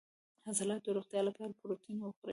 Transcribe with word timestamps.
د 0.43 0.43
عضلاتو 0.49 0.89
د 0.91 0.95
روغتیا 0.97 1.21
لپاره 1.27 1.57
پروتین 1.59 1.97
وخورئ 2.01 2.29